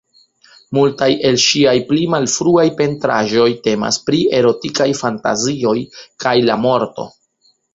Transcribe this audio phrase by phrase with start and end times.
[0.77, 5.79] Multaj el ŝiaj pli malfruaj pentraĵoj temas pri erotikaj fantazioj
[6.25, 7.07] kaj la morto.